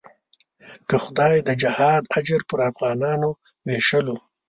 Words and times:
که 0.87 0.95
خدای 1.03 1.35
د 1.47 1.49
جهاد 1.61 2.03
اجر 2.19 2.41
پر 2.49 2.59
افغانانو 2.69 3.29
وېشلو. 3.65 4.17